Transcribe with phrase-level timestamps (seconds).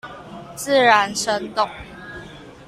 [0.55, 1.69] 自然生動